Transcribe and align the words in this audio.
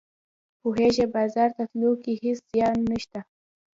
پوهیږې 0.59 1.05
بازار 1.13 1.49
ته 1.57 1.63
تلو 1.71 1.91
کې 2.03 2.11
هیڅ 2.23 2.39
زیان 2.51 2.77
نشته 2.91 3.19